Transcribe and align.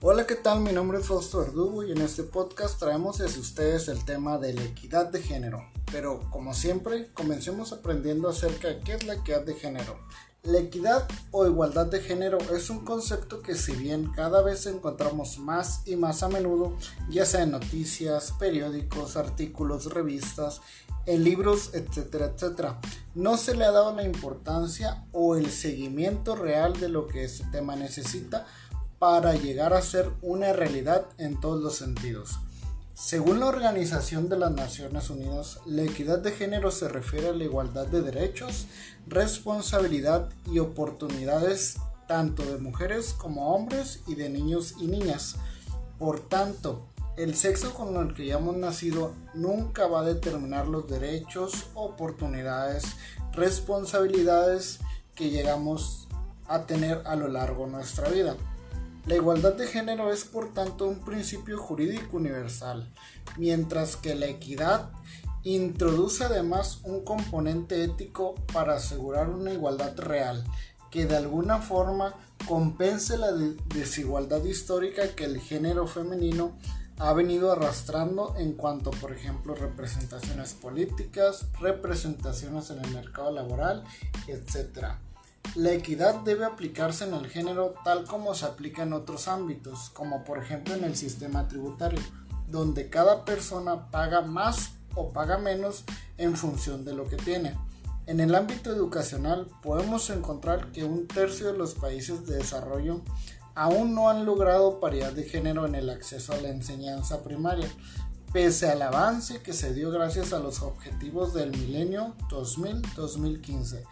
Hola, 0.00 0.28
¿qué 0.28 0.36
tal? 0.36 0.60
Mi 0.60 0.70
nombre 0.70 1.00
es 1.00 1.06
Fausto 1.06 1.40
Verdugo 1.40 1.82
y 1.82 1.90
en 1.90 2.00
este 2.00 2.22
podcast 2.22 2.78
traemos 2.78 3.20
hacia 3.20 3.40
ustedes 3.40 3.88
el 3.88 4.04
tema 4.04 4.38
de 4.38 4.54
la 4.54 4.62
equidad 4.62 5.06
de 5.06 5.20
género. 5.20 5.68
Pero, 5.90 6.20
como 6.30 6.54
siempre, 6.54 7.10
comencemos 7.14 7.72
aprendiendo 7.72 8.28
acerca 8.28 8.68
de 8.68 8.78
qué 8.78 8.94
es 8.94 9.04
la 9.04 9.14
equidad 9.14 9.44
de 9.44 9.54
género. 9.54 9.98
La 10.44 10.60
equidad 10.60 11.08
o 11.32 11.46
igualdad 11.46 11.86
de 11.86 12.00
género 12.00 12.38
es 12.54 12.70
un 12.70 12.84
concepto 12.84 13.42
que 13.42 13.56
si 13.56 13.72
bien 13.72 14.12
cada 14.12 14.40
vez 14.40 14.66
encontramos 14.66 15.40
más 15.40 15.82
y 15.84 15.96
más 15.96 16.22
a 16.22 16.28
menudo, 16.28 16.76
ya 17.10 17.26
sea 17.26 17.42
en 17.42 17.50
noticias, 17.50 18.32
periódicos, 18.38 19.16
artículos, 19.16 19.92
revistas, 19.92 20.60
en 21.06 21.24
libros, 21.24 21.70
etcétera, 21.72 22.26
etcétera, 22.26 22.78
no 23.16 23.36
se 23.36 23.56
le 23.56 23.64
ha 23.64 23.72
dado 23.72 23.96
la 23.96 24.04
importancia 24.04 25.06
o 25.10 25.36
el 25.36 25.50
seguimiento 25.50 26.36
real 26.36 26.78
de 26.78 26.88
lo 26.88 27.08
que 27.08 27.24
este 27.24 27.44
tema 27.50 27.74
necesita 27.74 28.46
para 28.98 29.34
llegar 29.34 29.74
a 29.74 29.82
ser 29.82 30.10
una 30.22 30.52
realidad 30.52 31.06
en 31.18 31.40
todos 31.40 31.62
los 31.62 31.76
sentidos. 31.76 32.38
Según 32.94 33.38
la 33.38 33.46
Organización 33.46 34.28
de 34.28 34.38
las 34.38 34.50
Naciones 34.50 35.08
Unidas, 35.08 35.60
la 35.66 35.82
equidad 35.82 36.18
de 36.18 36.32
género 36.32 36.72
se 36.72 36.88
refiere 36.88 37.28
a 37.28 37.32
la 37.32 37.44
igualdad 37.44 37.86
de 37.86 38.02
derechos, 38.02 38.66
responsabilidad 39.06 40.28
y 40.46 40.58
oportunidades 40.58 41.76
tanto 42.08 42.42
de 42.42 42.58
mujeres 42.58 43.12
como 43.12 43.54
hombres 43.54 44.00
y 44.08 44.16
de 44.16 44.28
niños 44.30 44.74
y 44.80 44.88
niñas. 44.88 45.36
Por 45.98 46.20
tanto, 46.20 46.88
el 47.16 47.36
sexo 47.36 47.74
con 47.74 47.94
el 47.96 48.14
que 48.14 48.26
ya 48.26 48.38
hemos 48.38 48.56
nacido 48.56 49.12
nunca 49.34 49.86
va 49.86 50.00
a 50.00 50.04
determinar 50.04 50.66
los 50.66 50.88
derechos, 50.88 51.66
oportunidades, 51.74 52.84
responsabilidades 53.32 54.80
que 55.14 55.30
llegamos 55.30 56.08
a 56.48 56.66
tener 56.66 57.02
a 57.04 57.14
lo 57.14 57.28
largo 57.28 57.66
de 57.66 57.72
nuestra 57.72 58.08
vida. 58.08 58.36
La 59.06 59.14
igualdad 59.14 59.54
de 59.54 59.66
género 59.66 60.12
es 60.12 60.24
por 60.24 60.52
tanto 60.52 60.86
un 60.86 61.00
principio 61.00 61.58
jurídico 61.58 62.16
universal, 62.16 62.92
mientras 63.36 63.96
que 63.96 64.14
la 64.14 64.26
equidad 64.26 64.90
introduce 65.44 66.24
además 66.24 66.80
un 66.82 67.04
componente 67.04 67.82
ético 67.84 68.34
para 68.52 68.74
asegurar 68.74 69.30
una 69.30 69.52
igualdad 69.52 69.96
real, 69.96 70.44
que 70.90 71.06
de 71.06 71.16
alguna 71.16 71.58
forma 71.58 72.14
compense 72.46 73.16
la 73.16 73.32
desigualdad 73.32 74.44
histórica 74.44 75.14
que 75.14 75.24
el 75.24 75.40
género 75.40 75.86
femenino 75.86 76.56
ha 76.98 77.12
venido 77.12 77.52
arrastrando 77.52 78.34
en 78.36 78.54
cuanto, 78.54 78.90
por 78.90 79.12
ejemplo, 79.12 79.54
representaciones 79.54 80.54
políticas, 80.54 81.46
representaciones 81.60 82.70
en 82.70 82.84
el 82.84 82.90
mercado 82.90 83.30
laboral, 83.30 83.84
etc. 84.26 84.96
La 85.54 85.72
equidad 85.72 86.20
debe 86.20 86.44
aplicarse 86.44 87.04
en 87.04 87.14
el 87.14 87.26
género 87.26 87.74
tal 87.84 88.04
como 88.04 88.34
se 88.34 88.46
aplica 88.46 88.82
en 88.82 88.92
otros 88.92 89.28
ámbitos, 89.28 89.90
como 89.90 90.22
por 90.24 90.38
ejemplo 90.38 90.74
en 90.74 90.84
el 90.84 90.94
sistema 90.94 91.48
tributario, 91.48 92.00
donde 92.46 92.88
cada 92.90 93.24
persona 93.24 93.90
paga 93.90 94.20
más 94.20 94.72
o 94.94 95.12
paga 95.12 95.38
menos 95.38 95.84
en 96.16 96.36
función 96.36 96.84
de 96.84 96.94
lo 96.94 97.08
que 97.08 97.16
tiene. 97.16 97.56
En 98.06 98.20
el 98.20 98.34
ámbito 98.34 98.70
educacional 98.72 99.48
podemos 99.62 100.08
encontrar 100.10 100.72
que 100.72 100.84
un 100.84 101.06
tercio 101.06 101.52
de 101.52 101.58
los 101.58 101.74
países 101.74 102.26
de 102.26 102.36
desarrollo 102.36 103.02
aún 103.54 103.94
no 103.94 104.08
han 104.08 104.24
logrado 104.24 104.80
paridad 104.80 105.12
de 105.12 105.24
género 105.24 105.66
en 105.66 105.74
el 105.74 105.90
acceso 105.90 106.32
a 106.32 106.40
la 106.40 106.48
enseñanza 106.48 107.22
primaria, 107.22 107.68
pese 108.32 108.70
al 108.70 108.82
avance 108.82 109.42
que 109.42 109.52
se 109.52 109.74
dio 109.74 109.90
gracias 109.90 110.32
a 110.32 110.38
los 110.38 110.62
objetivos 110.62 111.34
del 111.34 111.50
milenio 111.50 112.14
2000-2015 112.30 113.84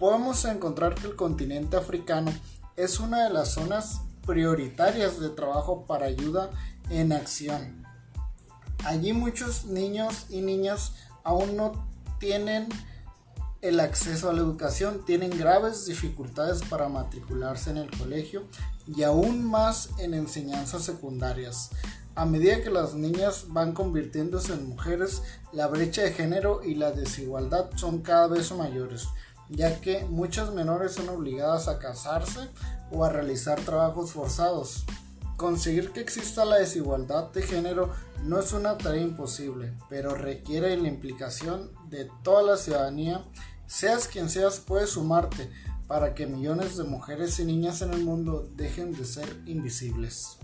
podemos 0.00 0.46
encontrar 0.46 0.94
que 0.94 1.08
el 1.08 1.14
continente 1.14 1.76
africano 1.76 2.32
es 2.74 3.00
una 3.00 3.24
de 3.24 3.34
las 3.34 3.52
zonas 3.52 4.00
prioritarias 4.26 5.20
de 5.20 5.28
trabajo 5.28 5.84
para 5.84 6.06
ayuda 6.06 6.50
en 6.88 7.12
acción. 7.12 7.86
Allí 8.86 9.12
muchos 9.12 9.66
niños 9.66 10.24
y 10.30 10.40
niñas 10.40 10.94
aún 11.22 11.54
no 11.54 11.86
tienen 12.18 12.66
el 13.60 13.78
acceso 13.78 14.30
a 14.30 14.32
la 14.32 14.40
educación, 14.40 15.04
tienen 15.04 15.36
graves 15.36 15.84
dificultades 15.84 16.62
para 16.62 16.88
matricularse 16.88 17.68
en 17.68 17.76
el 17.76 17.90
colegio 17.90 18.44
y 18.86 19.02
aún 19.02 19.44
más 19.44 19.90
en 19.98 20.14
enseñanzas 20.14 20.82
secundarias. 20.82 21.72
A 22.14 22.24
medida 22.24 22.62
que 22.62 22.70
las 22.70 22.94
niñas 22.94 23.44
van 23.48 23.72
convirtiéndose 23.72 24.54
en 24.54 24.66
mujeres, 24.66 25.22
la 25.52 25.66
brecha 25.66 26.00
de 26.00 26.12
género 26.12 26.64
y 26.64 26.74
la 26.74 26.90
desigualdad 26.90 27.68
son 27.76 28.00
cada 28.00 28.28
vez 28.28 28.50
mayores 28.52 29.06
ya 29.50 29.80
que 29.80 30.04
muchas 30.04 30.52
menores 30.52 30.92
son 30.92 31.08
obligadas 31.08 31.68
a 31.68 31.78
casarse 31.78 32.48
o 32.90 33.04
a 33.04 33.10
realizar 33.10 33.60
trabajos 33.60 34.12
forzados. 34.12 34.84
Conseguir 35.36 35.92
que 35.92 36.00
exista 36.00 36.44
la 36.44 36.56
desigualdad 36.56 37.30
de 37.32 37.42
género 37.42 37.90
no 38.22 38.38
es 38.38 38.52
una 38.52 38.76
tarea 38.78 39.02
imposible, 39.02 39.74
pero 39.88 40.14
requiere 40.14 40.76
la 40.76 40.88
implicación 40.88 41.70
de 41.88 42.08
toda 42.22 42.42
la 42.42 42.56
ciudadanía, 42.56 43.24
seas 43.66 44.06
quien 44.06 44.28
seas, 44.28 44.60
puedes 44.60 44.90
sumarte 44.90 45.50
para 45.86 46.14
que 46.14 46.26
millones 46.26 46.76
de 46.76 46.84
mujeres 46.84 47.40
y 47.40 47.44
niñas 47.44 47.82
en 47.82 47.92
el 47.92 48.04
mundo 48.04 48.48
dejen 48.54 48.92
de 48.92 49.04
ser 49.04 49.42
invisibles. 49.46 50.38